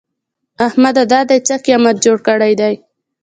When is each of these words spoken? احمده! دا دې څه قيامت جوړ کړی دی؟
احمده! 0.65 1.03
دا 1.11 1.19
دې 1.29 1.37
څه 1.47 1.55
قيامت 1.65 1.95
جوړ 2.05 2.17
کړی 2.27 2.53
دی؟ 2.59 2.73